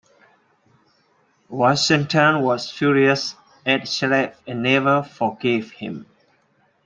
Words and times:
Washington 1.47 2.41
was 2.41 2.71
furious 2.71 3.35
at 3.67 3.87
Shreve 3.87 4.33
and 4.47 4.63
never 4.63 5.03
forgave 5.03 5.73
him. 5.73 6.07